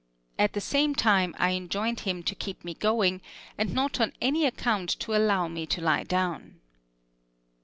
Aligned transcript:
At 0.39 0.53
the 0.53 0.61
same 0.61 0.95
time 0.95 1.35
I 1.37 1.51
enjoined 1.51 1.99
him 1.99 2.23
to 2.23 2.33
keep 2.33 2.65
me 2.65 2.73
going, 2.73 3.21
and 3.55 3.71
not 3.71 3.99
on 4.01 4.13
any 4.19 4.47
account 4.47 4.89
to 5.01 5.13
allow 5.15 5.47
me 5.47 5.67
to 5.67 5.79
lie 5.81 6.05
down. 6.05 6.59